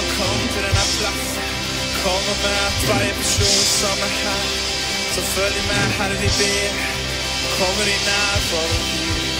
[0.00, 1.28] jag kom till denna plats.
[2.02, 4.46] Kom och möt varje person som är här.
[5.14, 6.72] Så följ med, här vi ber.
[7.58, 9.30] Kommer i närvaro, Gud.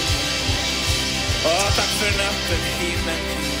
[1.75, 3.51] Tack för en öppen himmel.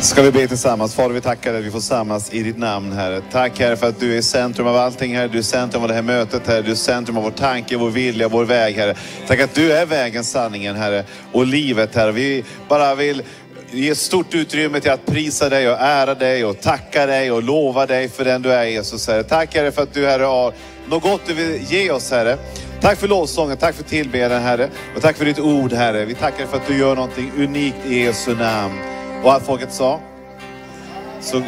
[0.00, 0.94] Ska vi be tillsammans?
[0.94, 3.22] Fader, vi tackar dig att vi får samlas i ditt namn, Herre.
[3.32, 5.28] Tack, Herre, för att du är centrum av allting, Herre.
[5.28, 6.62] Du är centrum av det här mötet, Herre.
[6.62, 8.94] Du är centrum av vår tanke, vår vilja, vår väg, Herre.
[9.26, 12.12] Tack att du är vägen, sanningen, Herre, och livet, Herre.
[12.12, 13.22] Vi bara vill
[13.74, 17.86] ge stort utrymme till att prisa dig och ära dig och tacka dig och lova
[17.86, 19.22] dig för den du är, Jesus, Herre.
[19.22, 20.52] Tack, Herre, för att du, Herre, har
[20.88, 22.38] något gott du vill ge oss, Herre.
[22.80, 24.68] Tack för lovsången, tack för tillbedjan, Herre.
[24.96, 26.04] Och tack för ditt ord, Herre.
[26.04, 28.74] Vi tackar för att du gör någonting unikt i Jesu namn.
[29.22, 30.00] Och allt folket sa?
[31.20, 31.42] Så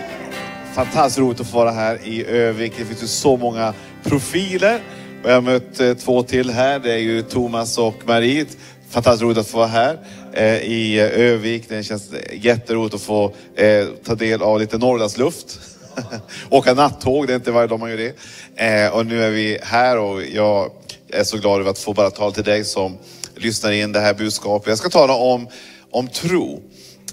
[0.75, 2.73] fantastiskt roligt att få vara här i Övik.
[2.79, 4.81] Det finns ju så många profiler.
[5.25, 6.79] Och jag har mött eh, två till här.
[6.79, 8.47] Det är ju Thomas och Marie.
[8.91, 9.99] Fantastiskt roligt att få vara här
[10.37, 11.69] eh, i eh, Övik.
[11.69, 15.61] Det känns jätteroligt att få eh, ta del av lite Norrlandsluft.
[16.51, 18.15] Åka nattåg, det är inte varje dag man gör det.
[18.57, 20.71] Eh, och nu är vi här och jag
[21.09, 22.99] är så glad över att få bara tala till dig som
[23.35, 24.69] lyssnar in det här budskapet.
[24.69, 25.49] Jag ska tala om,
[25.91, 26.63] om tro.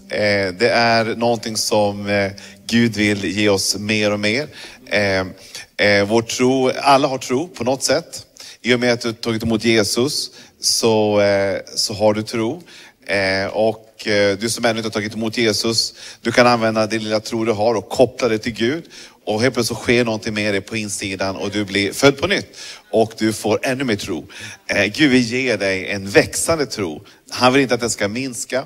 [0.10, 2.32] Eh, det är någonting som eh,
[2.68, 4.48] Gud vill ge oss mer och mer.
[4.86, 5.20] Eh,
[5.88, 8.26] eh, vår tro, alla har tro på något sätt.
[8.62, 12.62] I och med att du tagit emot Jesus så, eh, så har du tro.
[13.06, 17.04] Eh, och eh, du som ännu inte har tagit emot Jesus, du kan använda din
[17.04, 18.84] lilla tro du har och koppla det till Gud.
[19.26, 22.28] Och helt plötsligt så sker någonting med dig på insidan och du blir född på
[22.28, 22.58] nytt.
[22.92, 24.28] Och du får ännu mer tro.
[24.68, 27.06] Eh, Gud vill ge dig en växande tro.
[27.30, 28.66] Han vill inte att den ska minska.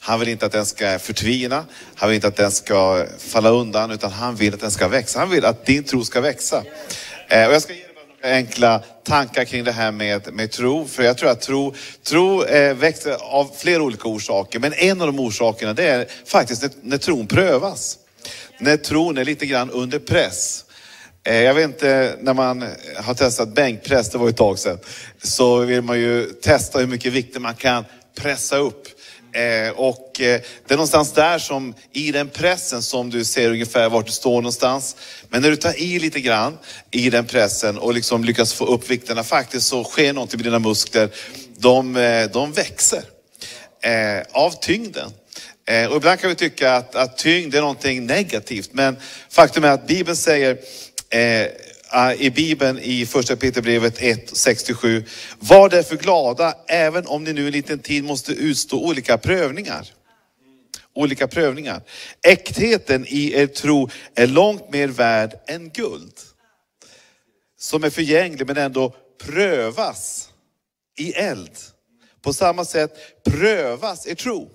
[0.00, 1.64] Han vill inte att den ska förtvina.
[1.94, 5.18] Han vill inte att den ska falla undan, utan han vill att den ska växa.
[5.18, 6.58] Han vill att din tro ska växa.
[7.28, 7.74] Och jag ska
[8.24, 10.86] enkla tankar kring det här med, med tro.
[10.86, 14.58] För jag tror att tro, tro eh, växer av flera olika orsaker.
[14.58, 17.98] Men en av de orsakerna det är faktiskt när, när tron prövas.
[18.58, 20.64] När tron är lite grann under press.
[21.24, 22.64] Eh, jag vet inte, när man
[22.96, 24.78] har testat bänkpress, det var ett tag sedan,
[25.22, 27.84] så vill man ju testa hur mycket vikter man kan
[28.14, 28.88] pressa upp.
[29.34, 33.88] Eh, och eh, det är någonstans där som, i den pressen som du ser ungefär
[33.88, 34.96] vart du står någonstans.
[35.28, 36.58] Men när du tar i lite grann
[36.90, 40.58] i den pressen och liksom lyckas få upp vikterna, faktiskt så sker någonting med dina
[40.58, 41.10] muskler.
[41.56, 43.02] De, eh, de växer
[43.82, 45.10] eh, av tyngden.
[45.66, 48.96] Eh, och ibland kan vi tycka att, att tyngd är någonting negativt, men
[49.30, 50.58] faktum är att Bibeln säger
[51.10, 51.46] eh,
[51.94, 55.04] Eh, i Bibeln i första Peterbrevet 1, 67.
[55.38, 59.86] Var därför glada även om ni nu en liten tid måste utstå olika prövningar.
[60.94, 61.82] Olika prövningar.
[62.22, 66.12] Äktheten i er tro är långt mer värd än guld.
[67.58, 70.28] Som är förgänglig men ändå prövas
[70.98, 71.52] i eld.
[72.22, 74.50] På samma sätt prövas er tro.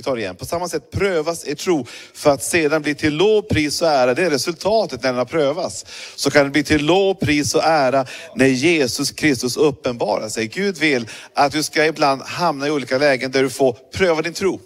[0.00, 0.36] Vi tar det igen.
[0.36, 4.14] På samma sätt prövas er tro för att sedan bli till lov, pris och ära.
[4.14, 5.86] Det är resultatet när den har prövats.
[6.16, 10.46] Så kan det bli till lov, pris och ära när Jesus Kristus uppenbarar sig.
[10.46, 14.32] Gud vill att du ska ibland hamna i olika lägen där du får pröva din
[14.32, 14.60] tro.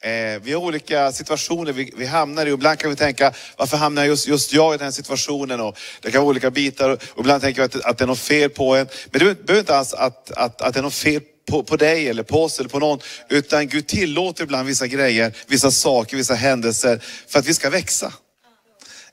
[0.00, 2.50] Eh, vi har olika situationer vi, vi hamnar i.
[2.50, 5.60] Ibland kan vi tänka, varför hamnar just, just jag i den här situationen?
[5.60, 6.90] Och det kan vara olika bitar.
[6.90, 8.88] Och ibland tänker vi att, att det är något fel på en.
[9.10, 12.08] Men det behöver inte alls att, att, att det är något fel på, på dig
[12.08, 13.00] eller på oss eller på någon.
[13.28, 18.12] Utan Gud tillåter ibland vissa grejer, vissa saker, vissa händelser för att vi ska växa.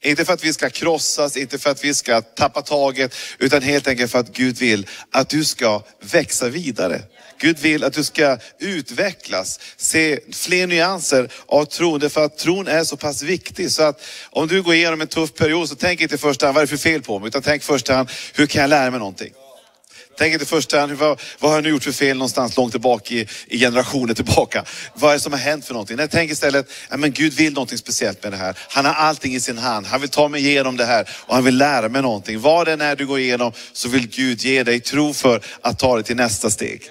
[0.01, 3.87] Inte för att vi ska krossas, inte för att vi ska tappa taget, utan helt
[3.87, 7.01] enkelt för att Gud vill att du ska växa vidare.
[7.37, 11.99] Gud vill att du ska utvecklas, se fler nyanser av tron.
[11.99, 13.71] Därför att tron är så pass viktig.
[13.71, 16.55] Så att om du går igenom en tuff period så tänk inte i första hand,
[16.55, 17.27] vad är det för fel på mig?
[17.27, 19.33] Utan tänk i första hand, hur kan jag lära mig någonting?
[20.17, 22.71] Tänk inte i första hand, vad, vad har jag nu gjort för fel någonstans långt
[22.71, 24.65] tillbaka i, i generationer tillbaka?
[24.93, 25.97] Vad är det som har hänt för någonting?
[25.97, 28.57] Nej, tänk istället, ja, men Gud vill någonting speciellt med det här.
[28.69, 29.85] Han har allting i sin hand.
[29.85, 32.41] Han vill ta mig igenom det här och han vill lära mig någonting.
[32.41, 35.79] Vad det än är du går igenom så vill Gud ge dig tro för att
[35.79, 36.81] ta dig till nästa steg.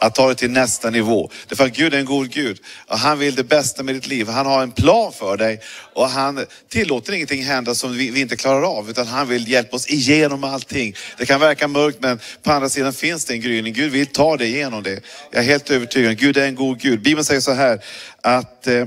[0.00, 1.30] Att ta dig till nästa nivå.
[1.48, 4.28] Därför att Gud är en god Gud och han vill det bästa med ditt liv.
[4.28, 5.60] Han har en plan för dig
[5.94, 8.90] och han tillåter ingenting hända som vi, vi inte klarar av.
[8.90, 10.94] Utan han vill hjälpa oss igenom allting.
[11.18, 13.72] Det kan verka mörkt men på andra sidan finns det en gryning.
[13.72, 15.00] Gud vill ta dig igenom det.
[15.30, 16.18] Jag är helt övertygad.
[16.18, 17.02] Gud är en god Gud.
[17.02, 17.84] Bibeln säger så här
[18.20, 18.86] att eh,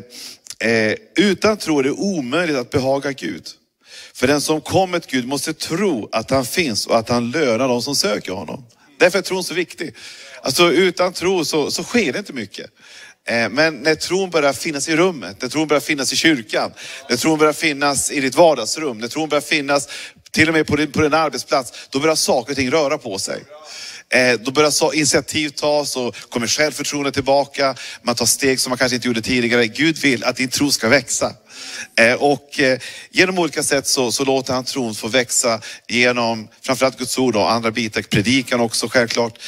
[0.59, 3.47] eh, utan tro är det omöjligt att behaga Gud.
[4.13, 7.68] För den som kommer till Gud måste tro att han finns och att han lönar
[7.68, 8.65] de som söker honom.
[9.00, 9.95] Därför är tron så viktig.
[10.41, 12.69] Alltså utan tro så, så sker det inte mycket.
[13.27, 16.71] Eh, men när tron börjar finnas i rummet, när tron börjar finnas i kyrkan,
[17.09, 19.89] när tron börjar finnas i ditt vardagsrum, när tron börjar finnas
[20.31, 23.19] till och med på din, på din arbetsplats, då börjar saker och ting röra på
[23.19, 23.43] sig.
[24.09, 27.75] Eh, då börjar initiativ tas och kommer självförtroende tillbaka.
[28.01, 29.67] Man tar steg som man kanske inte gjorde tidigare.
[29.67, 31.33] Gud vill att din tro ska växa.
[31.99, 32.59] Eh, och
[33.11, 37.51] genom olika sätt så, så låter han tron få växa genom framförallt Guds ord och
[37.51, 39.39] andra bitar, predikan också självklart.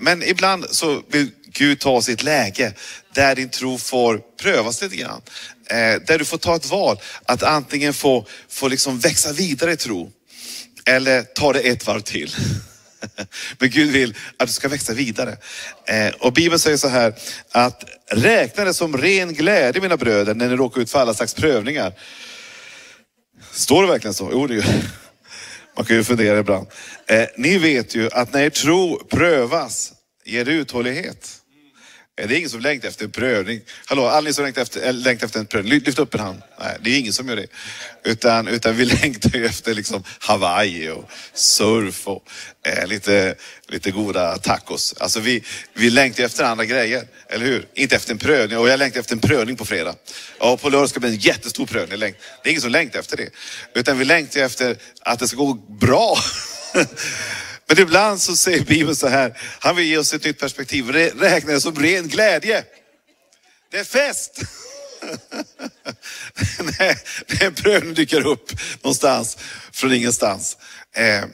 [0.00, 2.72] Men ibland så vill Gud ta oss i ett läge
[3.14, 5.20] där din tro får prövas lite grann.
[5.70, 9.76] Eh, Där du får ta ett val att antingen få, få liksom växa vidare i
[9.76, 10.12] tro
[10.86, 12.34] eller ta det ett varv till.
[13.58, 15.36] Men Gud vill att du ska växa vidare.
[15.86, 17.14] Eh, och Bibeln säger så här
[17.50, 21.34] att räkna det som ren glädje mina bröder när ni råkar ut för alla slags
[21.34, 21.92] prövningar.
[23.52, 24.28] Står det verkligen så?
[24.32, 24.82] Jo, det gör det.
[25.76, 26.66] Man kan ju fundera ibland.
[27.06, 29.92] Eh, ni vet ju att när er tro prövas
[30.24, 31.35] ger det uthållighet.
[32.16, 33.60] Det är ingen som längtar efter en prövning.
[33.86, 36.42] Hallå, alla ni som längtar efter, eh, längtar efter en prövning, lyft, upp en hand.
[36.60, 37.46] Nej, det är ingen som gör det.
[38.04, 42.24] Utan, utan vi längtar ju efter liksom Hawaii och surf och
[42.66, 43.34] eh, lite,
[43.68, 44.94] lite goda tacos.
[44.98, 45.42] Alltså vi,
[45.74, 47.66] vi längtar efter andra grejer, eller hur?
[47.74, 48.58] Inte efter en prövning.
[48.58, 49.94] Och jag längtar efter en prövning på fredag.
[50.38, 51.98] Och på lördag ska det bli en jättestor prövning.
[51.98, 53.30] Det är ingen som längtar efter det.
[53.74, 56.18] Utan vi längtar efter att det ska gå bra.
[57.68, 60.90] Men ibland så säger Bibeln så här, han vill ge oss ett nytt perspektiv.
[60.90, 62.64] Räkna det som ren glädje.
[63.70, 64.40] Det är fest.
[67.28, 68.52] Det är en prövning dyker upp
[68.82, 69.38] någonstans
[69.72, 70.56] från ingenstans.
[70.92, 71.24] Eh,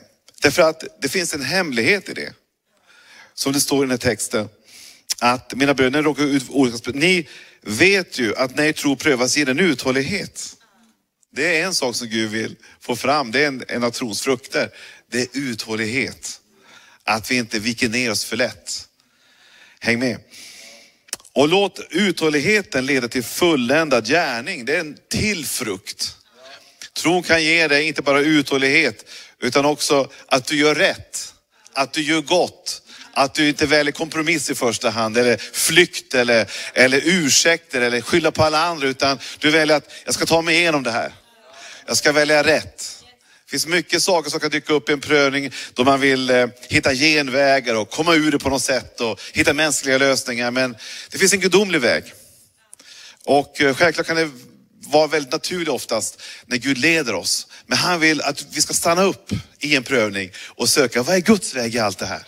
[0.41, 2.33] därför att det finns en hemlighet i det.
[3.33, 4.49] Som det står i den här texten.
[5.19, 7.27] Att mina bröder, ni råkar ut för olika ni
[7.61, 10.55] vet ju att när er tro prövas ger den uthållighet.
[11.31, 13.31] Det är en sak som Gud vill få fram.
[13.31, 14.69] Det är en, en av trons frukter.
[15.13, 16.41] Det är uthållighet.
[17.03, 18.87] Att vi inte viker ner oss för lätt.
[19.79, 20.19] Häng med.
[21.33, 24.65] Och låt uthålligheten leda till fulländad gärning.
[24.65, 26.15] Det är en till frukt.
[26.93, 31.33] Tron kan ge dig inte bara uthållighet utan också att du gör rätt.
[31.73, 32.81] Att du gör gott.
[33.13, 38.31] Att du inte väljer kompromiss i första hand eller flykt eller, eller ursäkter eller skylla
[38.31, 41.13] på alla andra utan du väljer att jag ska ta mig igenom det här.
[41.85, 43.02] Jag ska välja rätt.
[43.53, 46.47] Det finns mycket saker som kan dyka upp i en prövning då man vill eh,
[46.69, 50.51] hitta genvägar och komma ur det på något sätt och hitta mänskliga lösningar.
[50.51, 50.75] Men
[51.11, 52.03] det finns en gudomlig väg.
[53.25, 54.29] Och eh, självklart kan det
[54.79, 57.47] vara väldigt naturligt oftast när Gud leder oss.
[57.65, 61.21] Men han vill att vi ska stanna upp i en prövning och söka, vad är
[61.21, 62.27] Guds väg i allt det här?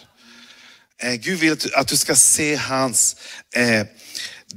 [1.01, 3.15] Eh, Gud vill att du, att du ska se hans
[3.55, 3.83] eh,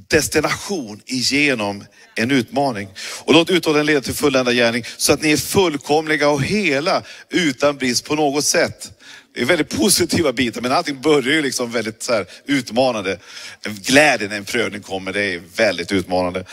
[0.08, 2.88] destination igenom en utmaning.
[3.24, 7.76] Och låt uthålligheten leda till fulländad gärning så att ni är fullkomliga och hela utan
[7.76, 8.92] brist på något sätt.
[9.34, 13.18] Det är väldigt positiva bitar men allting börjar ju liksom väldigt så här utmanande.
[13.62, 16.44] Glädjen när en prövning kommer, det är väldigt utmanande.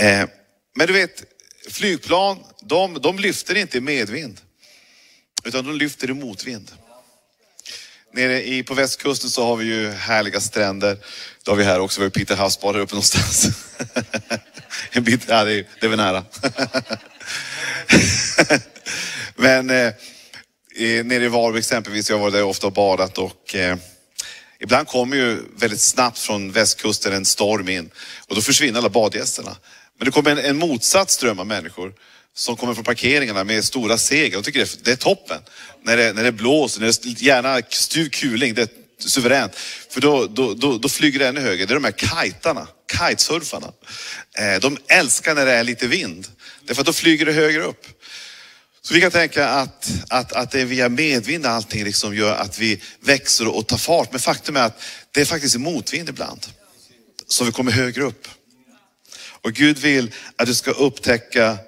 [0.00, 0.24] Eh,
[0.76, 1.24] men du vet,
[1.70, 4.40] flygplan, de, de lyfter inte i medvind.
[5.44, 6.70] Utan de lyfter i motvind.
[8.12, 10.98] Nere i, på västkusten så har vi ju härliga stränder.
[11.44, 13.46] Då har vi här också, vi har Peter House här uppe någonstans.
[14.90, 16.24] en bit, ja, det, är, det är väl nära.
[19.36, 19.92] Men eh,
[21.04, 23.76] nere i Varberg exempelvis, jag har varit där ofta och badat och eh,
[24.60, 27.90] ibland kommer ju väldigt snabbt från västkusten en storm in
[28.28, 29.56] och då försvinner alla badgästerna.
[29.98, 31.92] Men det kommer en, en motsatt ström av människor
[32.34, 34.32] som kommer från parkeringarna med stora segel.
[34.32, 35.38] Jag tycker det, är- det är toppen.
[35.82, 39.56] När det, när det blåser, när det gärna stuv kuling, det suveränt.
[39.90, 41.66] För då, då, då, då flyger det ännu högre.
[41.66, 43.72] Det är de här kajtarna, kitesurfarna.
[44.38, 46.26] Eh, de älskar när det är lite vind.
[46.64, 47.86] Därför att då flyger det högre upp.
[48.82, 52.58] Så vi kan tänka att, att, att det är via medvind allting liksom gör att
[52.58, 54.12] vi växer och tar fart.
[54.12, 56.46] Men faktum är att det är faktiskt motvind ibland.
[57.26, 58.28] Så vi kommer högre upp.
[59.44, 61.58] Och Gud vill att du ska upptäcka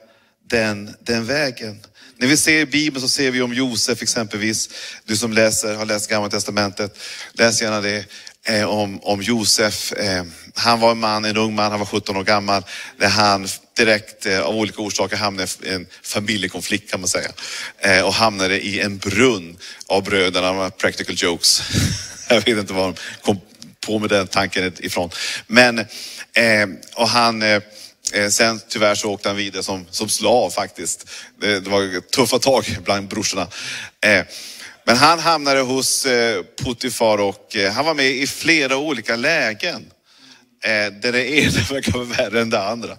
[0.49, 1.80] den, den vägen.
[2.18, 4.70] När vi ser i Bibeln så ser vi om Josef exempelvis.
[5.04, 6.99] Du som läser, har läst Gamla Testamentet,
[7.32, 8.04] läs gärna det.
[8.49, 9.92] Eh, om, om Josef.
[9.92, 12.62] Eh, han var en man, en ung man, han var 17 år gammal.
[12.96, 17.30] När han direkt eh, av olika orsaker hamnade i en familjekonflikt kan man säga.
[17.78, 19.56] Eh, och hamnade i en brunn
[19.87, 21.62] av bröderna, de var practical jokes.
[22.28, 23.40] Jag vet inte var de kom
[23.80, 25.11] på med den tanken ifrån.
[25.46, 27.62] Men, eh, och han, eh,
[28.16, 31.08] Eh, sen tyvärr så åkte han vidare som, som slav faktiskt.
[31.40, 33.49] Det, det var tuffa tag bland brorsorna.
[34.00, 34.25] Eh,
[34.85, 39.92] men han hamnade hos eh, Puttifar och han var med i flera olika lägen.
[41.02, 42.96] Där det ena verkar vara värre än det andra.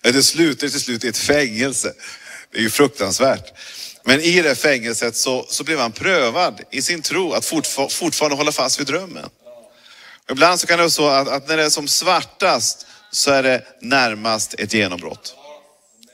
[0.00, 1.92] Det slutade till slut i ett fängelse.
[2.52, 3.52] Det är ju fruktansvärt.
[4.04, 8.36] Men i det fängelset så, så blev han prövad i sin tro att fortfar- fortfarande
[8.36, 9.28] hålla fast vid drömmen.
[10.30, 13.42] Ibland så kan det vara så att, att när det är som svartast så är
[13.42, 15.34] det närmast ett genombrott.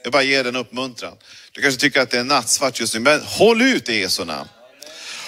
[0.03, 1.17] Jag bara ger den uppmuntran.
[1.53, 4.49] Du kanske tycker att det är nattsvart just nu, men håll ut i Jesu namn.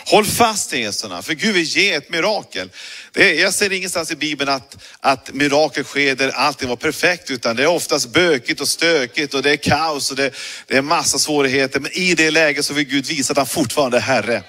[0.07, 2.71] Håll fast i Jesu namn, för Gud vill ge ett mirakel.
[3.13, 7.31] Det är, jag ser ingenstans i Bibeln att, att mirakel sker där allting var perfekt,
[7.31, 10.35] utan det är oftast bökigt och stökigt och det är kaos och det,
[10.67, 11.81] det är massa svårigheter.
[11.81, 14.43] Men i det läget så vill Gud visa att han fortfarande är Herre.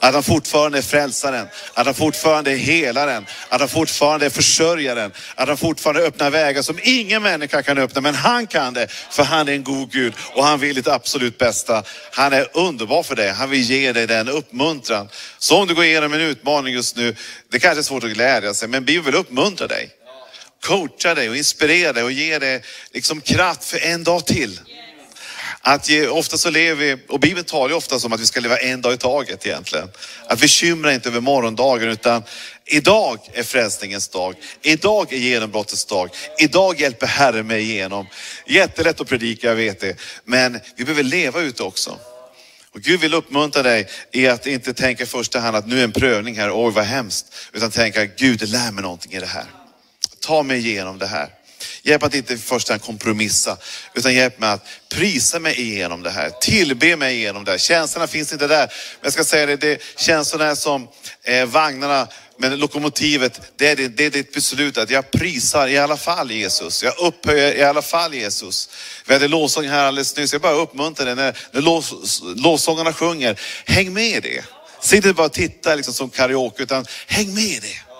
[0.00, 5.12] Att han fortfarande är frälsaren, att han fortfarande är helaren, att han fortfarande är försörjaren,
[5.34, 8.00] att han fortfarande öppnar vägar som ingen människa kan öppna.
[8.00, 11.38] Men han kan det, för han är en god Gud och han vill ditt absolut
[11.38, 11.82] bästa.
[12.12, 15.08] Han är underbar för dig, han vill ge dig den uppmuntran.
[15.38, 17.16] Så om du går igenom en utmaning just nu,
[17.50, 19.90] det kanske är svårt att glädja sig, men Bibeln vill uppmuntra dig.
[20.64, 22.62] Coacha dig och inspirera dig och ge dig
[22.92, 24.60] liksom kraft för en dag till.
[25.64, 28.40] Att ge, ofta så lever vi, och Bibeln talar ju ofta om att vi ska
[28.40, 29.88] leva en dag i taget egentligen.
[30.26, 32.22] Att bekymra inte över morgondagen utan
[32.66, 34.34] idag är frälsningens dag.
[34.62, 36.10] Idag är genombrottets dag.
[36.38, 38.06] Idag hjälper Herren mig igenom.
[38.46, 39.96] Jättelätt att predika, jag vet det.
[40.24, 41.98] Men vi behöver leva ute också.
[42.74, 45.84] Och Gud vill uppmuntra dig i att inte tänka i första hand att nu är
[45.84, 47.34] en prövning här, oj vad hemskt.
[47.52, 49.46] Utan tänka, Gud lär mig någonting i det här.
[50.20, 51.28] Ta mig igenom det här.
[51.82, 53.56] Hjälp att inte i första hand kompromissa,
[53.94, 56.30] utan hjälp mig att prisa mig igenom det här.
[56.30, 57.58] Tillbe mig igenom det här.
[57.58, 58.66] Känslorna finns inte där.
[58.66, 58.68] Men
[59.02, 60.88] jag ska säga det, det känslorna är som
[61.24, 65.78] eh, vagnarna, men lokomotivet, det är, det, det är ditt beslut att jag prisar i
[65.78, 66.82] alla fall Jesus.
[66.82, 68.68] Jag upphöjer i alla fall Jesus.
[69.06, 70.32] Vi hade lovsång här alldeles nyss.
[70.32, 71.84] Jag bara uppmuntrar dig när, när lov,
[72.36, 73.40] lovsångarna sjunger.
[73.66, 74.44] Häng med i det.
[74.82, 77.91] Sitt inte bara och titta liksom som karaoke, utan häng med i det.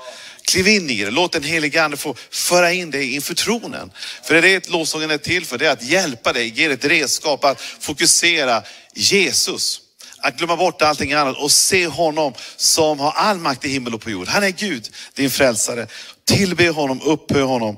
[0.46, 3.92] Kliv in i det, låt den helige Ande få föra in dig inför tronen.
[4.22, 6.74] För det är det lovsången är till för, det är att hjälpa dig, ge dig
[6.74, 8.62] ett redskap att fokusera
[8.94, 9.80] Jesus.
[10.18, 14.00] Att glömma bort allting annat och se honom som har all makt i himmel och
[14.00, 14.28] på jord.
[14.28, 15.86] Han är Gud, din frälsare.
[16.24, 17.76] Tillbe honom, upphöj honom.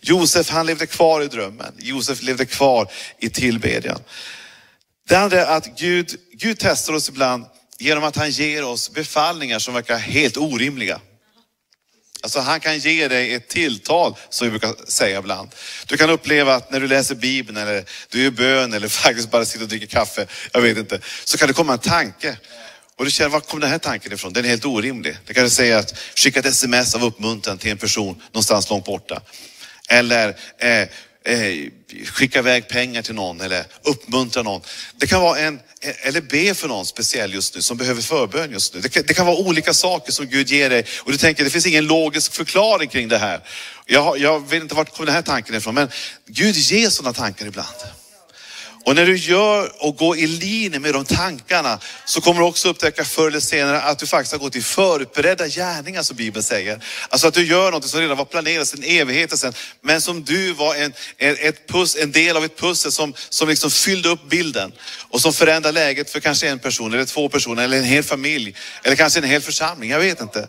[0.00, 1.74] Josef han levde kvar i drömmen.
[1.78, 4.00] Josef levde kvar i tillbedjan.
[5.08, 7.44] Det andra är att Gud, Gud testar oss ibland
[7.78, 11.00] genom att han ger oss befallningar som verkar helt orimliga.
[12.22, 15.48] Alltså han kan ge dig ett tilltal som vi brukar säga ibland.
[15.86, 19.44] Du kan uppleva att när du läser Bibeln eller du gör bön eller faktiskt bara
[19.44, 22.36] sitter och dricker kaffe, jag vet inte, så kan det komma en tanke.
[22.96, 24.32] Och du känner, var kom den här tanken ifrån?
[24.32, 25.16] Den är helt orimlig.
[25.26, 29.22] Det kanske säger att skicka ett sms av uppmuntran till en person någonstans långt borta.
[29.88, 30.88] Eller eh,
[31.24, 31.70] eh,
[32.04, 34.60] skicka iväg pengar till någon eller uppmuntra någon.
[34.96, 38.50] Det kan vara en, eh, eller be för någon speciell just nu som behöver förbön
[38.50, 38.80] just nu.
[38.80, 41.50] Det kan, det kan vara olika saker som Gud ger dig och du tänker det
[41.50, 43.40] finns ingen logisk förklaring kring det här.
[43.86, 45.88] Jag, jag vet inte vart kom den här tanken ifrån men
[46.26, 47.76] Gud ger sådana tankar ibland.
[48.84, 52.68] Och när du gör och går i linje med de tankarna så kommer du också
[52.68, 56.84] upptäcka förr eller senare att du faktiskt har gått i förberedda gärningar som Bibeln säger.
[57.08, 60.52] Alltså att du gör något som redan var planerat sedan evigheter sedan, men som du
[60.52, 64.28] var en, en, ett puss, en del av ett pussel som, som liksom fyllde upp
[64.28, 64.72] bilden
[65.10, 68.54] och som förändrar läget för kanske en person eller två personer eller en hel familj
[68.82, 69.90] eller kanske en hel församling.
[69.90, 70.38] Jag vet inte.
[70.38, 70.48] Men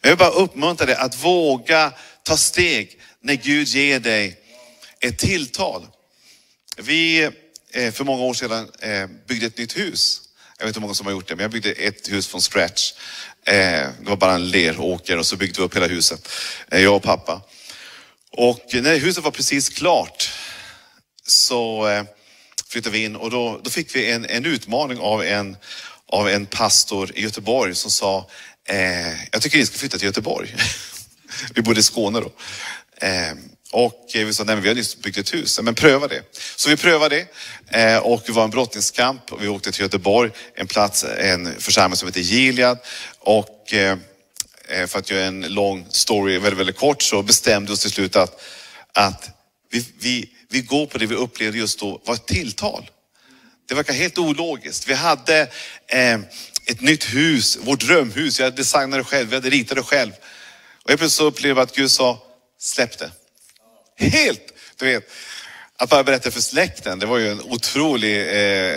[0.00, 1.92] jag vill bara uppmuntra dig att våga
[2.22, 4.40] ta steg när Gud ger dig
[5.00, 5.86] ett tilltal.
[6.76, 7.30] Vi
[7.70, 10.20] Eh, för många år sedan eh, byggde ett nytt hus.
[10.58, 12.40] Jag vet inte hur många som har gjort det, men jag byggde ett hus från
[12.40, 12.92] scratch.
[13.44, 16.28] Eh, det var bara en leråker och så byggde vi upp hela huset,
[16.70, 17.42] jag och pappa.
[18.32, 20.30] Och när huset var precis klart
[21.26, 21.88] så
[22.68, 25.56] flyttade vi in och då, då fick vi en, en utmaning av en,
[26.06, 28.30] av en pastor i Göteborg som sa,
[28.68, 30.56] eh, jag tycker ni ska flytta till Göteborg.
[31.54, 32.32] vi bodde i Skåne då.
[33.06, 33.34] Eh,
[33.72, 36.22] och eh, vi sa, nej men vi har nyss byggt ett hus, men pröva det.
[36.56, 37.26] Så vi prövade
[37.70, 41.60] det eh, och det var en brottningskamp och vi åkte till Göteborg, en plats, en
[41.60, 42.78] församling som heter Gilead.
[43.18, 43.96] Och eh,
[44.86, 48.16] för att göra en lång story väldigt, väldigt kort så bestämde vi oss till slut
[48.16, 48.40] att,
[48.92, 49.30] att
[49.70, 52.90] vi, vi, vi går på det vi upplevde just då var ett tilltal.
[53.68, 54.88] Det verkar helt ologiskt.
[54.88, 55.40] Vi hade
[55.86, 56.20] eh,
[56.66, 58.40] ett nytt hus, vårt drömhus.
[58.40, 60.12] Jag designade det själv, vi hade ritat det själv.
[60.84, 62.22] Och jag plötsligt så upplevde att Gud sa,
[62.58, 63.10] släpp det.
[63.98, 65.10] Helt, du vet.
[65.76, 68.74] Att bara berätta för släkten, det var ju en otrolig eh,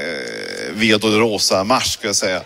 [0.74, 2.44] Via Dolorosa-marsch skulle jag säga.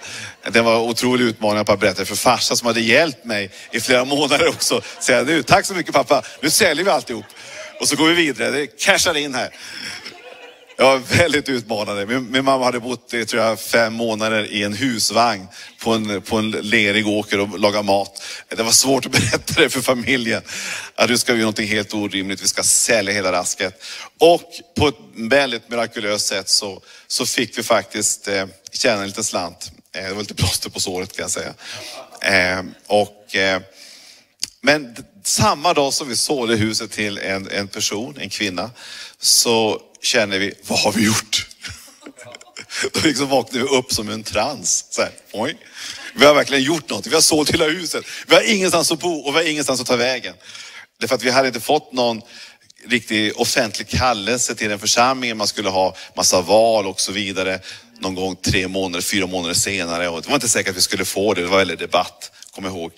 [0.51, 3.79] Det var en otrolig utmaning att bara berätta för farsan som hade hjälpt mig i
[3.79, 4.82] flera månader också.
[5.00, 7.25] Säga nu, tack så mycket pappa, nu säljer vi alltihop.
[7.79, 9.50] Och så går vi vidare, det cashar in här.
[10.77, 12.05] Ja, väldigt utmanande.
[12.05, 15.48] Min, min mamma hade bott i tror jag, fem månader i en husvagn
[15.84, 18.24] på en, på en lerig åker och lagat mat.
[18.50, 20.41] Det var svårt att berätta det för familjen.
[20.96, 23.84] Att nu ska vi göra någonting helt orimligt, vi ska sälja hela rasket.
[24.20, 29.24] Och på ett väldigt mirakulöst sätt så, så fick vi faktiskt eh, tjäna en liten
[29.24, 29.72] slant.
[29.96, 31.53] Eh, det var lite plåster på såret kan jag säga.
[32.22, 33.62] Eh, och, eh,
[34.62, 38.72] men samma dag som vi sålde huset till en, en person, en kvinna,
[39.25, 41.48] så känner vi, vad har vi gjort?
[42.94, 44.86] Då liksom vaknar vi upp som en trans.
[44.89, 45.58] Så här, oj.
[46.15, 47.08] Vi har verkligen gjort något.
[47.08, 48.05] Vi har sålt hela huset.
[48.27, 50.36] Vi har ingenstans att bo och vi har ingenstans att ta vägen.
[51.00, 52.22] Därför att vi hade inte fått någon
[52.88, 55.38] riktig offentlig kallelse till den församlingen.
[55.38, 57.59] Man skulle ha massa val och så vidare.
[58.00, 60.09] Någon gång tre månader, fyra månader senare.
[60.09, 61.42] Och det var inte säkert att vi skulle få det.
[61.42, 62.92] Det var väldigt debatt, kom ihåg.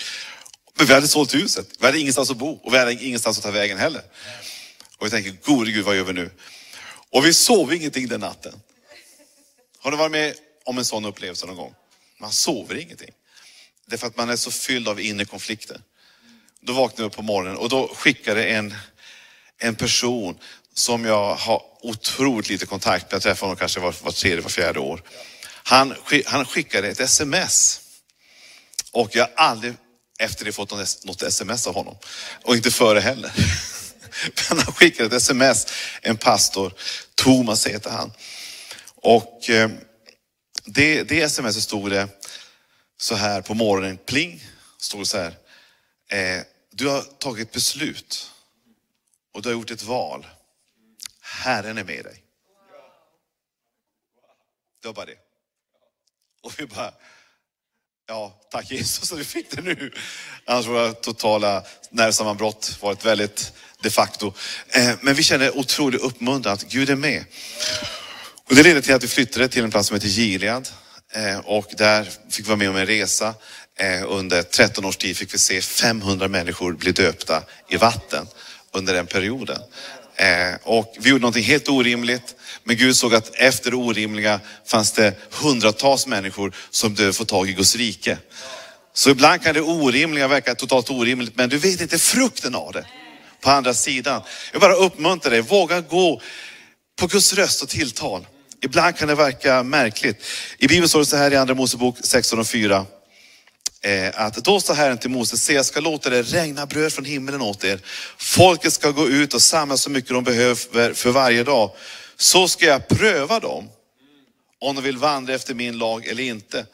[0.78, 1.68] Men vi hade sålt huset.
[1.80, 4.02] Vi hade ingenstans att bo och vi hade ingenstans att ta vägen heller.
[4.98, 6.32] Och vi tänker, gode Gud, vad gör vi nu?
[7.10, 8.62] Och vi sov ingenting den natten.
[9.80, 11.74] Har du varit med om en sån upplevelse någon gång?
[12.20, 13.12] Man sover ingenting.
[13.86, 15.82] Det är för att man är så fylld av inre konflikter.
[16.62, 18.76] Då vaknade jag upp på morgonen och då skickade en,
[19.58, 20.38] en person
[20.74, 24.50] som jag har otroligt lite kontakt med, jag träffar honom kanske var, var tredje, var
[24.50, 25.04] fjärde år.
[25.64, 27.82] Han, han skickade ett sms.
[28.92, 29.74] Och jag har aldrig
[30.20, 30.72] efter det fått
[31.06, 31.98] något sms av honom.
[32.44, 33.32] Och inte före heller.
[34.50, 35.68] Men han skickade ett sms,
[36.02, 36.74] en pastor,
[37.16, 38.12] Thomas heter han.
[38.96, 39.70] Och eh,
[40.66, 42.08] det, det sms stod det
[42.98, 44.44] så här på morgonen, pling,
[44.78, 45.36] stod det så här.
[46.10, 48.32] Eh, du har tagit beslut
[49.34, 50.28] och du har gjort ett val.
[51.22, 52.24] Herren är med dig.
[54.82, 55.18] Det var bara det.
[56.42, 56.94] Och vi bara,
[58.08, 59.94] ja tack Jesus att vi fick det nu.
[60.46, 64.34] Annars våra totala nervsammanbrott varit väldigt de facto.
[64.70, 67.24] Eh, men vi känner otroligt uppmuntran att Gud är med.
[68.50, 70.70] Och det ledde till att vi flyttade till en plats som heter Gilead.
[71.14, 73.34] Eh, och där fick vi vara med om en resa.
[73.80, 78.28] Eh, under 13 års tid fick vi se 500 människor bli döpta i vatten
[78.74, 79.60] under den perioden.
[80.64, 82.36] Och vi gjorde någonting helt orimligt.
[82.64, 87.50] Men Gud såg att efter det orimliga fanns det hundratals människor som behövde få tag
[87.50, 88.18] i Guds rike.
[88.94, 92.86] Så ibland kan det orimliga verka totalt orimligt, men du vet inte frukten av det
[93.42, 94.22] på andra sidan.
[94.52, 96.22] Jag bara uppmuntrar dig, våga gå
[97.00, 98.28] på Guds röst och tilltal.
[98.62, 100.26] Ibland kan det verka märkligt.
[100.58, 102.86] I Bibeln står det så här i Andra Mosebok 16 och 4.
[103.82, 107.06] Eh, att då sa Herren till Moses, se jag ska låta det regna bröd från
[107.06, 107.80] himlen åt er.
[108.18, 111.72] Folket ska gå ut och samla så mycket de behöver för varje dag.
[112.18, 113.70] Så ska jag pröva dem
[114.60, 116.66] om de vill vandra efter min lag eller inte.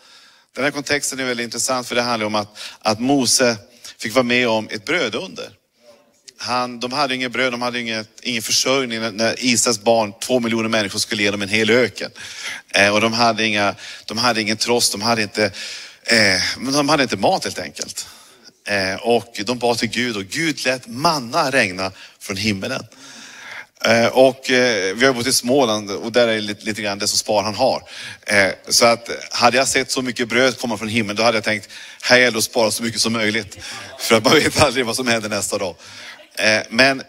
[0.55, 3.57] Den här kontexten är väldigt intressant för det handlar om att, att Mose
[3.97, 5.49] fick vara med om ett brödunder
[6.43, 10.69] han, de hade inget bröd, de hade inget, ingen försörjning när Israels barn, två miljoner
[10.69, 12.11] människor, skulle genom en hel öken.
[12.69, 13.75] Eh, och de hade, inga,
[14.05, 15.45] de hade ingen trost, de hade inte,
[16.03, 18.07] eh, de hade inte mat helt enkelt.
[18.67, 22.83] Eh, och de bad till Gud och Gud lät manna regna från himmelen.
[23.85, 27.07] Eh, och eh, vi har bott i Småland och där är lite, lite grann det
[27.07, 27.83] som spar han har.
[28.25, 31.43] Eh, så att hade jag sett så mycket bröd komma från himlen, då hade jag
[31.43, 31.69] tänkt,
[32.01, 33.57] här gäller det att spara så mycket som möjligt.
[33.99, 35.75] För att man vet aldrig vad som händer nästa dag.
[36.35, 37.03] Eh, men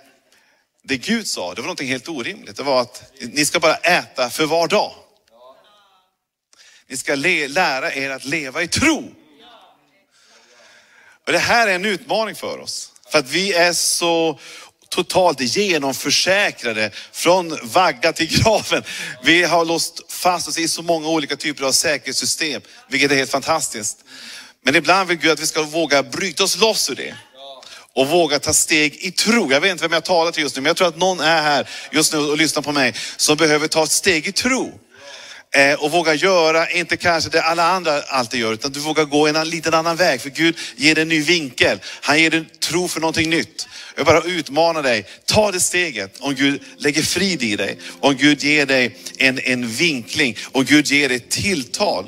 [0.83, 2.57] det Gud sa, det var någonting helt orimligt.
[2.57, 4.93] Det var att ni ska bara äta för var dag.
[6.89, 9.15] Ni ska lära er att leva i tro.
[11.27, 12.93] Och det här är en utmaning för oss.
[13.11, 14.39] För att vi är så
[14.89, 18.85] totalt genomförsäkrade från vagga till graven.
[19.23, 23.31] Vi har låst fast oss i så många olika typer av säkerhetssystem, vilket är helt
[23.31, 24.05] fantastiskt.
[24.63, 27.17] Men ibland vill Gud att vi ska våga bryta oss loss ur det
[27.95, 29.53] och våga ta steg i tro.
[29.53, 31.43] Jag vet inte vem jag talar till just nu, men jag tror att någon är
[31.43, 34.81] här just nu och lyssnar på mig som behöver ta ett steg i tro.
[35.55, 39.27] Eh, och våga göra, inte kanske det alla andra alltid gör, utan du vågar gå
[39.27, 40.21] en liten annan väg.
[40.21, 41.81] För Gud ger dig en ny vinkel.
[42.01, 43.69] Han ger dig tro för någonting nytt.
[43.97, 46.21] Jag bara utmanar dig, ta det steget.
[46.21, 50.87] Om Gud lägger frid i dig, om Gud ger dig en, en vinkling, om Gud
[50.87, 52.07] ger dig tilltal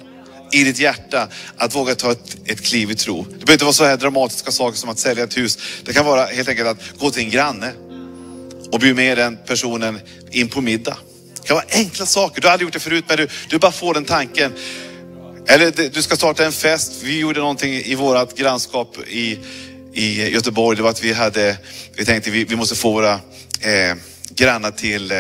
[0.53, 3.23] i ditt hjärta att våga ta ett, ett kliv i tro.
[3.23, 5.59] Det behöver inte vara så här dramatiska saker som att sälja ett hus.
[5.85, 7.73] Det kan vara helt enkelt att gå till en granne
[8.73, 10.97] och bjuda med den personen in på middag.
[11.43, 12.41] Det kan vara enkla saker.
[12.41, 14.53] Du har aldrig gjort det förut, men du, du bara får den tanken.
[15.49, 16.93] Eller du ska starta en fest.
[17.03, 19.39] Vi gjorde någonting i vårt grannskap i,
[19.93, 20.77] i Göteborg.
[20.77, 21.57] Det var att vi hade,
[21.97, 23.13] vi tänkte vi, vi måste få våra
[23.61, 23.97] eh,
[24.31, 25.19] grannar till, eh,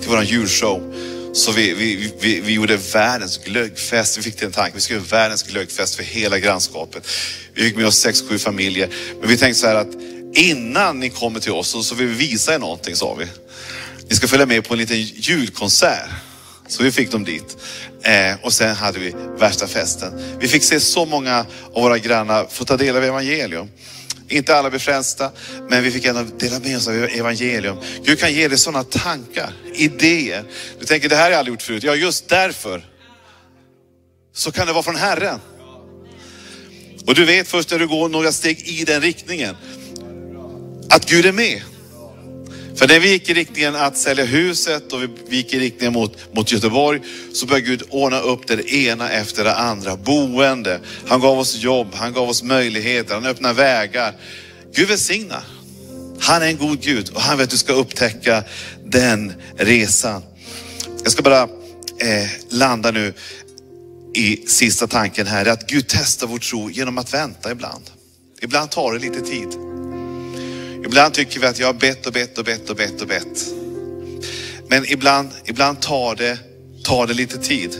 [0.00, 0.94] till våran julshow.
[1.38, 4.18] Så vi, vi, vi, vi gjorde världens glöggfest.
[4.18, 7.06] Vi fick den tanken, vi ska göra världens glöggfest för hela grannskapet.
[7.54, 8.88] Vi fick med oss sex, sju familjer.
[9.20, 9.88] Men vi tänkte så här att
[10.34, 13.26] innan ni kommer till oss så, vill vi visa er någonting, sa vi.
[14.08, 16.10] Ni ska följa med på en liten julkonsert.
[16.68, 17.56] Så vi fick dem dit.
[18.02, 20.38] Eh, och sen hade vi värsta festen.
[20.40, 23.68] Vi fick se så många av våra grannar få ta del av evangelium.
[24.28, 25.30] Inte alla blev frälsta,
[25.68, 27.76] men vi fick ändå dela med oss av evangelium.
[28.04, 30.44] Gud kan ge dig sådana tankar, idéer.
[30.78, 31.82] Du tänker, det här har jag aldrig gjort förut.
[31.82, 32.86] Ja, just därför
[34.34, 35.40] så kan det vara från Herren.
[37.06, 39.56] Och du vet först när du går några steg i den riktningen,
[40.90, 41.62] att Gud är med.
[42.78, 46.34] För när vi gick i riktningen att sälja huset och vi gick i riktningen mot,
[46.34, 47.00] mot Göteborg
[47.32, 49.96] så började Gud ordna upp det ena efter det andra.
[49.96, 54.14] Boende, han gav oss jobb, han gav oss möjligheter, han öppnade vägar.
[54.74, 55.42] Gud välsignar.
[56.20, 58.44] Han är en god Gud och han vet att du ska upptäcka
[58.84, 60.22] den resan.
[61.02, 63.14] Jag ska bara eh, landa nu
[64.14, 67.90] i sista tanken här, att Gud testar vår tro genom att vänta ibland.
[68.40, 69.67] Ibland tar det lite tid.
[70.84, 73.46] Ibland tycker vi att jag har bett och bett och bett och bett och bett.
[74.68, 76.38] Men ibland, ibland tar, det,
[76.84, 77.70] tar det lite tid.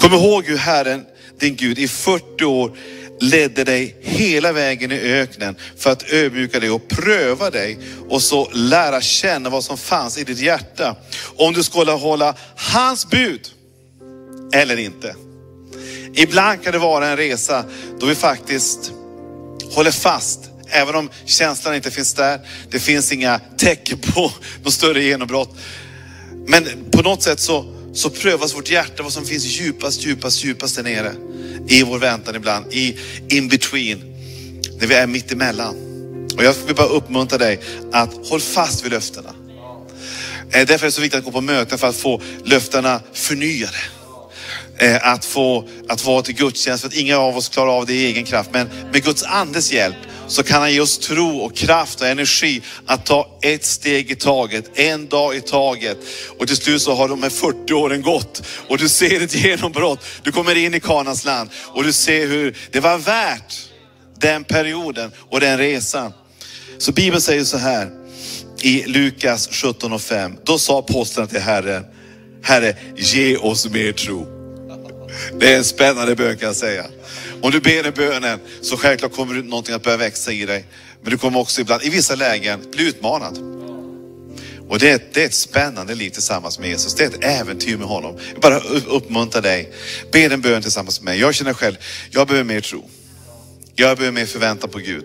[0.00, 1.04] Kom ihåg hur Herren,
[1.38, 2.76] din Gud, i 40 år
[3.20, 8.50] ledde dig hela vägen i öknen för att ödmjuka dig och pröva dig och så
[8.52, 10.96] lära känna vad som fanns i ditt hjärta.
[11.36, 13.40] Om du skulle hålla hans bud
[14.52, 15.14] eller inte.
[16.14, 17.64] Ibland kan det vara en resa
[18.00, 18.92] då vi faktiskt
[19.70, 22.40] håller fast Även om känslan inte finns där.
[22.70, 25.56] Det finns inga tecken på något större genombrott.
[26.46, 30.76] Men på något sätt så, så prövas vårt hjärta vad som finns djupast, djupast, djupast
[30.76, 31.12] där nere.
[31.68, 33.98] I vår väntan ibland, i in between.
[34.80, 35.74] När vi är mitt emellan.
[36.36, 37.60] Och jag vill bara uppmuntra dig
[37.92, 39.34] att håll fast vid löftena.
[40.50, 43.78] Eh, därför är det så viktigt att gå på möten för att få löftena förnyade.
[44.78, 47.94] Eh, att få att vara till gudstjänst, för att inga av oss klarar av det
[47.94, 48.50] i egen kraft.
[48.52, 49.96] Men med Guds andes hjälp
[50.28, 54.14] så kan han ge oss tro och kraft och energi att ta ett steg i
[54.14, 55.98] taget, en dag i taget.
[56.38, 60.04] Och till slut så har de här 40 åren gått och du ser ett genombrott.
[60.22, 63.68] Du kommer in i Kanans land och du ser hur det var värt
[64.18, 66.12] den perioden och den resan.
[66.78, 67.90] Så Bibeln säger så här
[68.62, 70.36] i Lukas 17 och 5.
[70.44, 71.84] Då sa apostlarna till Herren,
[72.42, 74.26] Herre ge oss mer tro.
[75.40, 76.84] Det är en spännande bön kan jag säga.
[77.42, 80.64] Om du ber den bönen så självklart kommer någonting att börja växa i dig.
[81.02, 83.38] Men du kommer också ibland, i vissa lägen, bli utmanad.
[84.68, 86.94] Och det är, det är ett spännande liv tillsammans med Jesus.
[86.94, 88.18] Det är ett äventyr med honom.
[88.32, 89.72] Jag bara uppmuntrar dig.
[90.12, 91.20] Be den bön tillsammans med mig.
[91.20, 91.76] Jag känner själv,
[92.10, 92.90] jag behöver mer tro.
[93.80, 95.04] Jag behöver mer förväntan på Gud.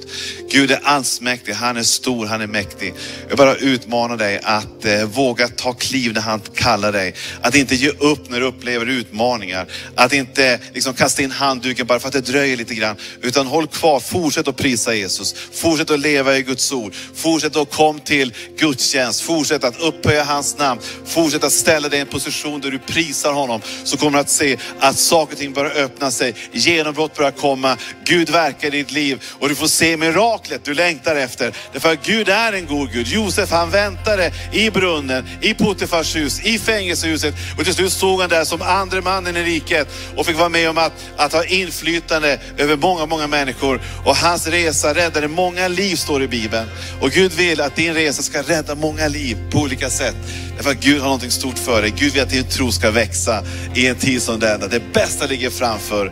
[0.49, 2.93] Gud är allsmäktig, han är stor, han är mäktig.
[3.29, 7.13] Jag bara utmanar dig att eh, våga ta kliv när han kallar dig.
[7.41, 9.67] Att inte ge upp när du upplever utmaningar.
[9.95, 12.95] Att inte liksom, kasta in handduken bara för att det dröjer lite grann.
[13.21, 15.35] Utan håll kvar, fortsätt att prisa Jesus.
[15.51, 16.93] Fortsätt att leva i Guds ord.
[17.15, 19.21] Fortsätt att komma till gudstjänst.
[19.21, 20.81] Fortsätt att upphöja hans namn.
[21.05, 23.61] Fortsätt att ställa dig i en position där du prisar honom.
[23.83, 26.35] Så kommer du att se att saker och ting börjar öppna sig.
[26.51, 27.77] Genombrott börjar komma.
[28.05, 31.53] Gud verkar verka i ditt liv och du får se miraklet du längtar efter.
[31.73, 33.07] Därför att Gud är en god Gud.
[33.07, 38.29] Josef han väntade i brunnen, i Potifars hus, i fängelsehuset och till slut stod han
[38.29, 42.39] där som andre mannen i riket och fick vara med om att, att ha inflytande
[42.57, 43.81] över många, många människor.
[44.05, 46.67] Och hans resa räddade många liv står det i Bibeln.
[47.01, 50.15] Och Gud vill att din resa ska rädda många liv på olika sätt.
[50.55, 51.93] Därför att Gud har någonting stort för dig.
[51.97, 53.43] Gud vill att din tro ska växa
[53.75, 54.67] i en tid som denna.
[54.67, 56.11] Det bästa ligger framför.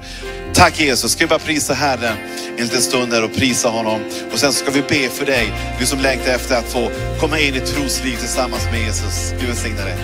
[0.53, 2.17] Tack Jesus, ska vi bara prisa Herren
[2.57, 4.01] en liten stund här och prisa honom.
[4.31, 7.55] Och sen ska vi be för dig, du som längtar efter att få komma in
[7.55, 9.33] i trosliv tillsammans med Jesus.
[9.39, 9.95] Gud välsigne dig.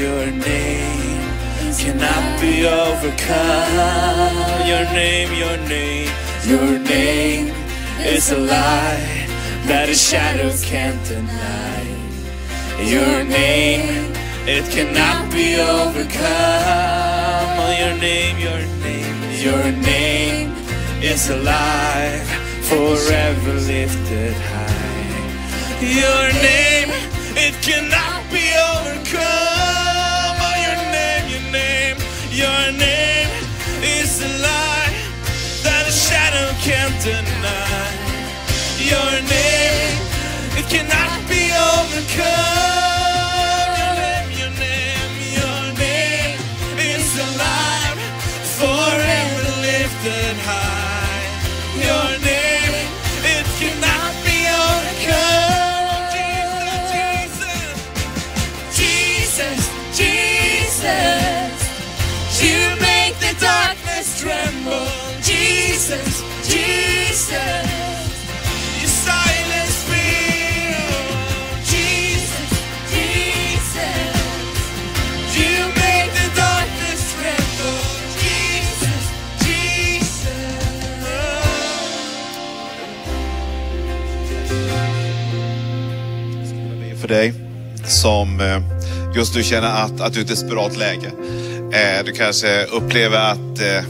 [0.00, 1.08] Your name
[1.78, 4.34] cannot be overcome.
[4.66, 6.10] Your name, your name,
[6.44, 7.52] your name
[8.04, 9.26] is a lie,
[9.66, 11.84] that a shadow can't deny.
[12.80, 14.12] Your name,
[14.46, 16.88] it cannot be overcome.
[17.78, 18.97] Your name, your name,
[19.40, 20.52] your name
[21.00, 22.26] is alive,
[22.62, 25.78] forever lifted high.
[25.80, 26.90] Your name,
[27.36, 29.22] it cannot be overcome.
[30.42, 31.96] Oh, your name, your name,
[32.32, 33.30] your name
[33.82, 34.98] is alive,
[35.62, 37.86] that a shadow can't deny.
[38.90, 39.98] Your name,
[40.58, 42.67] it cannot be overcome.
[87.08, 87.32] för dig
[87.86, 88.60] som eh,
[89.16, 91.06] just nu känner att, att du är i ett desperat läge.
[91.72, 93.84] Eh, du kanske upplever att eh,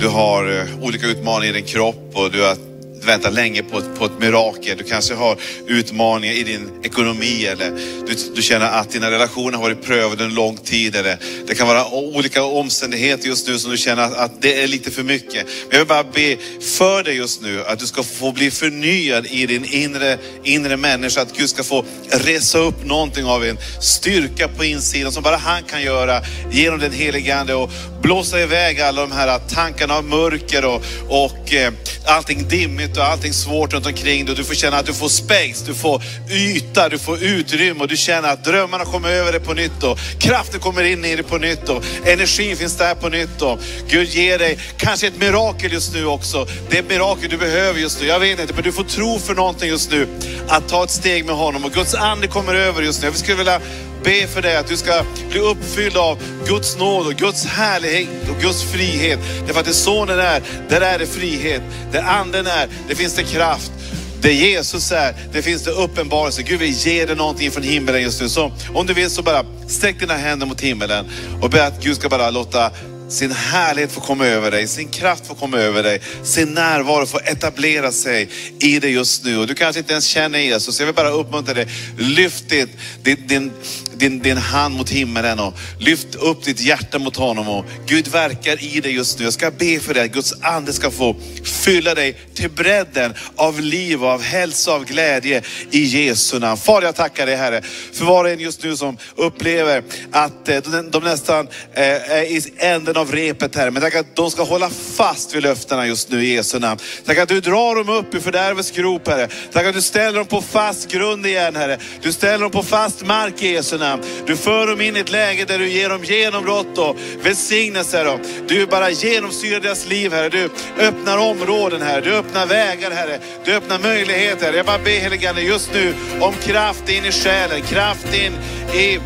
[0.00, 2.65] du har olika utmaningar i din kropp och du, att
[3.06, 4.78] väntat länge på ett, på ett mirakel.
[4.78, 7.70] Du kanske har utmaningar i din ekonomi eller
[8.06, 10.96] du, du känner att dina relationer har varit prövade en lång tid.
[10.96, 14.68] Eller det kan vara olika omständigheter just nu som du känner att, att det är
[14.68, 15.44] lite för mycket.
[15.44, 19.26] Men jag vill bara be för dig just nu att du ska få bli förnyad
[19.26, 21.20] i din inre, inre människa.
[21.20, 25.62] Att Gud ska få resa upp någonting av en styrka på insidan som bara han
[25.62, 27.70] kan göra genom den helige Ande och
[28.02, 31.72] blåsa iväg alla de här tankarna av mörker och, och eh,
[32.06, 34.34] allting dimmigt och allting svårt runt omkring dig.
[34.34, 37.96] Du får känna att du får space, du får yta, du får utrymme och du
[37.96, 41.38] känner att drömmarna kommer över dig på nytt och kraften kommer in i dig på
[41.38, 45.94] nytt och energin finns där på nytt och Gud ger dig kanske ett mirakel just
[45.94, 46.46] nu också.
[46.70, 48.06] Det är ett mirakel du behöver just nu.
[48.06, 50.08] Jag vet inte, men du får tro för någonting just nu.
[50.48, 53.08] Att ta ett steg med honom och Guds ande kommer över just nu.
[53.08, 53.60] Jag skulle vilja
[54.06, 58.42] be för dig att du ska bli uppfylld av Guds nåd och Guds härlighet och
[58.42, 59.18] Guds frihet.
[59.46, 61.62] Därför att det sonen är, där är det frihet.
[61.92, 63.72] Där anden är, det finns det kraft.
[64.20, 66.42] Där Jesus är, det finns det uppenbarelse.
[66.42, 68.28] Gud vill ge dig någonting från himlen just nu.
[68.28, 71.06] Så om du vill så bara sträck dina händer mot himlen
[71.42, 72.70] och be att Gud ska bara låta
[73.08, 77.28] sin härlighet får komma över dig, sin kraft får komma över dig, sin närvaro får
[77.28, 78.28] etablera sig
[78.60, 79.38] i dig just nu.
[79.38, 82.68] Och du kanske inte ens känner Jesus, jag vill bara uppmuntra dig, lyft din,
[83.02, 83.52] din,
[83.94, 87.48] din, din hand mot himmelen och lyft upp ditt hjärta mot honom.
[87.48, 89.24] Och Gud verkar i dig just nu.
[89.24, 93.60] Jag ska be för dig att Guds ande ska få fylla dig till bredden av
[93.60, 96.56] liv av hälsa och av glädje i Jesu namn.
[96.56, 100.62] Far, jag tackar dig Herre för var och en just nu som upplever att eh,
[100.62, 103.70] de, de nästan eh, är i änden av repet Herre.
[103.70, 106.80] Men tack att de ska hålla fast vid löftena just nu i Jesu namn.
[107.04, 109.28] Tack att du drar dem upp ur fördärvets grop Herre.
[109.52, 111.78] Tack att du ställer dem på fast grund igen Herre.
[112.02, 114.02] Du ställer dem på fast mark i Jesu namn.
[114.26, 118.08] Du för dem in i ett läge där du ger dem genombrott och välsignelse.
[118.08, 120.28] Och du bara genomsyrar deras liv Herre.
[120.28, 122.00] Du öppnar områden Herre.
[122.00, 123.18] Du öppnar vägar Herre.
[123.44, 124.52] Du öppnar möjligheter.
[124.52, 128.32] Jag bara ber helige just nu om kraft in i själen, kraft in
[128.80, 129.00] i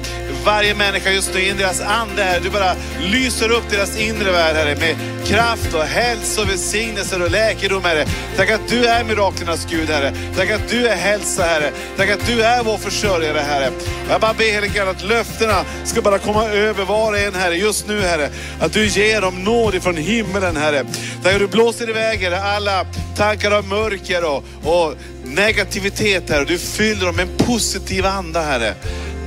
[0.44, 2.40] varje människa just nu, in i deras ande här.
[2.40, 7.30] Du bara lyser upp deras inre värld Herre med kraft och hälsa och välsignelser och
[7.30, 8.06] läkedom Herre.
[8.36, 10.12] Tack att du är miraklernas Gud Herre.
[10.36, 11.72] Tack att du är hälsa Herre.
[11.96, 13.70] Tack att du är vår försörjare Herre.
[14.10, 17.88] Jag bara ber helige att löftena ska bara komma över var och en Herre, just
[17.88, 18.30] nu Herre.
[18.60, 20.84] Att du ger dem nåd ifrån himmelen Herre.
[21.22, 26.44] Tack att du blåser iväg Herre, alla tankar av mörker och, och negativitet Herre.
[26.44, 28.74] Du fyller dem med en positiv anda Herre.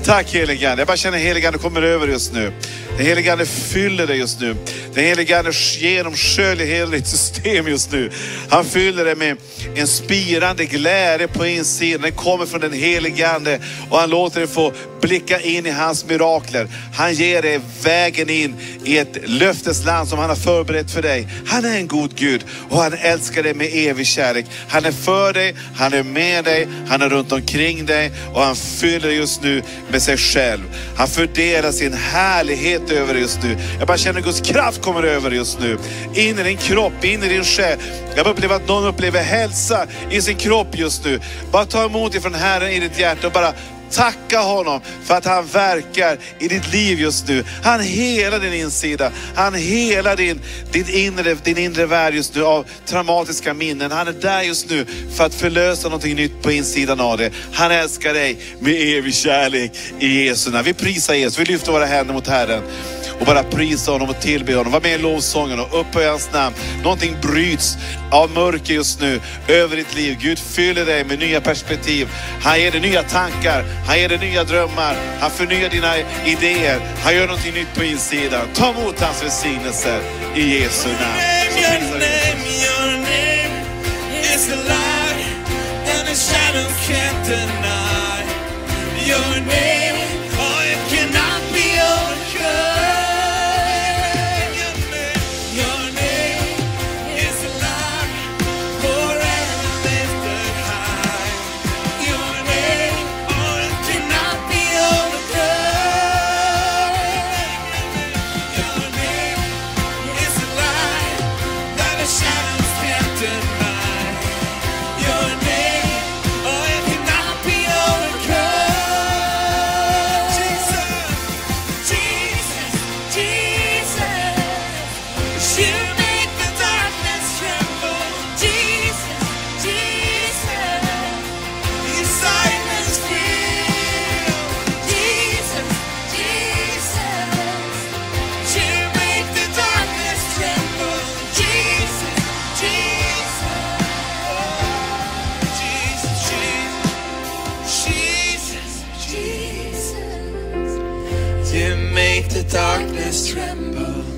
[0.06, 0.82] Tack helige Ande.
[0.82, 2.52] Jag bara känner helige Ande kommer över just nu.
[2.98, 4.56] Den helige Ande fyller dig just nu.
[4.94, 8.12] Den helige Ande genomsköljer hela ditt system just nu.
[8.50, 9.38] Han fyller dig med
[9.76, 12.02] en spirande glädje på insidan.
[12.02, 16.06] Den kommer från den helige Ande och han låter dig få blicka in i hans
[16.06, 16.68] mirakler.
[16.94, 21.28] Han ger dig vägen in i ett löftesland som han har förberett för dig.
[21.48, 24.46] Han är en god Gud och han älskar dig med evig kärlek.
[24.70, 28.56] Han är för dig, han är med dig, han är runt omkring dig och han
[28.56, 29.62] fyller dig just nu
[29.94, 30.64] med sig själv.
[30.98, 33.58] Han fördelar sin härlighet över dig just nu.
[33.80, 35.78] Jag bara känner Guds kraft kommer över dig just nu.
[36.14, 37.80] In i din kropp, in i din själ.
[38.16, 41.20] Jag upplever att någon upplever hälsa i sin kropp just nu.
[41.52, 43.54] Bara ta emot ifrån Herren i ditt hjärta och bara
[43.94, 47.44] Tacka honom för att han verkar i ditt liv just nu.
[47.64, 49.12] Han helar din insida.
[49.36, 53.92] Han helar din, din, inre, din inre värld just nu av traumatiska minnen.
[53.92, 57.32] Han är där just nu för att förlösa någonting nytt på insidan av dig.
[57.54, 60.66] Han älskar dig med evig kärlek i Jesu namn.
[60.66, 62.64] Vi prisar Jesus, vi lyfter våra händer mot Herren
[63.20, 64.72] och bara prisa honom och tillbe honom.
[64.72, 66.56] Var med i lovsången och upphöj hans namn.
[66.84, 67.78] Någonting bryts
[68.12, 70.18] av mörker just nu över ditt liv.
[70.22, 72.10] Gud fyller dig med nya perspektiv.
[72.42, 73.66] Han ger dig nya tankar.
[73.88, 74.96] Han ger dig nya drömmar.
[75.20, 76.80] Han förnyar dina idéer.
[77.04, 78.48] Han gör någonting nytt på insidan.
[78.54, 80.00] Ta emot hans välsignelse
[80.36, 81.00] i Jesu namn.
[81.52, 83.54] Så Your prisar vi name, your name
[84.34, 85.46] is a light
[85.86, 88.24] that the shadow can't deny.
[89.08, 89.73] Your name,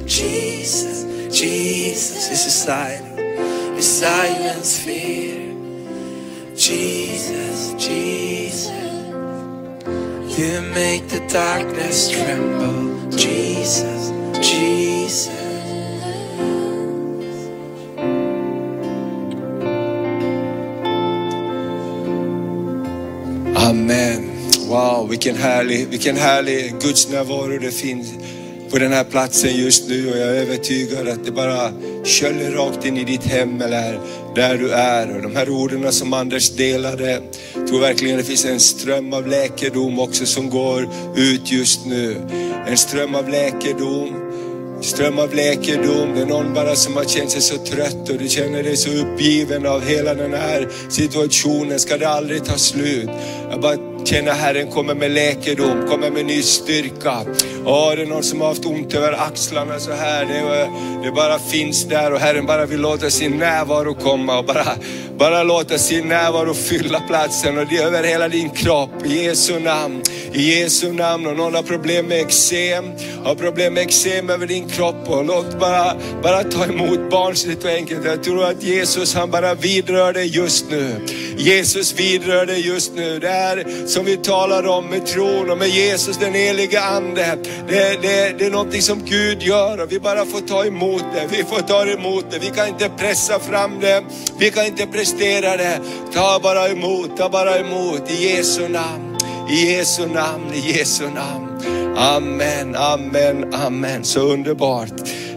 [0.06, 0.96] Jesus
[1.36, 3.20] Jesus is silence,
[3.78, 5.54] a silence fear.
[6.56, 8.70] Jesus, Jesus,
[10.40, 13.12] you make the darkness tremble.
[13.12, 15.28] Jesus, Jesus.
[23.58, 24.32] Amen.
[24.70, 28.14] Wow, vilken härlig, vilken härlig Guds närvaro det finns
[28.76, 31.72] på den här platsen just nu och jag är övertygad att det bara
[32.04, 34.00] sköljer rakt in i ditt hem eller
[34.36, 35.16] där du är.
[35.16, 37.22] Och de här orden som Anders delade,
[37.54, 42.18] jag tror verkligen det finns en ström av läkedom också som går ut just nu.
[42.68, 44.26] En ström av läkedom
[44.82, 46.16] ström av läkedom.
[46.16, 48.90] Det är någon bara som har känt sig så trött och du känner dig så
[48.90, 51.80] uppgiven av hela den här situationen.
[51.80, 53.10] Ska det aldrig ta slut?
[53.50, 57.26] Jag bara känner Herren kommer med läkedom, kommer med ny styrka.
[57.66, 60.26] Ja, det är någon som har haft ont över axlarna så här.
[60.26, 60.70] Det,
[61.06, 64.66] det bara finns där och Herren bara vill låta sin närvaro komma och bara,
[65.18, 69.06] bara låta sin närvaro fylla platsen och det över hela din kropp.
[69.06, 70.02] I Jesu namn,
[70.34, 71.28] i Jesu namn.
[71.28, 72.86] Och någon har problem med eksem,
[73.24, 77.70] har problem med eksem över din kropp och låt bara, bara ta emot barnsligt och
[77.70, 78.06] enkelt.
[78.06, 81.06] Jag tror att Jesus han bara vidrör dig just nu.
[81.38, 83.20] Jesus vidrör dig just nu.
[83.20, 87.38] Det här som vi talar om med tron och med Jesus den helige Ande.
[87.68, 91.38] Det, det, det är någonting som Gud gör och vi bara får ta emot det.
[91.38, 92.40] Vi får ta emot det.
[92.40, 94.04] Vi kan inte pressa fram det.
[94.40, 95.80] Vi kan inte prestera det.
[96.14, 99.18] Ta bara emot, ta bara emot i Jesu namn.
[99.52, 101.46] I Jesu namn, i Jesu namn.
[101.98, 104.04] Amen, amen, amen.
[104.04, 104.94] Så underbart.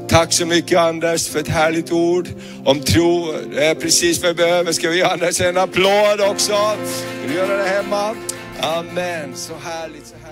[0.09, 2.29] Tack så mycket Anders för ett härligt ord
[2.65, 3.33] om tro.
[3.55, 4.73] Det är precis vad vi behöver.
[4.73, 6.53] Ska vi ge Anders en applåd också?
[6.53, 8.17] Ska vi göra det hemma?
[8.61, 10.28] Amen, så härligt, så härligt.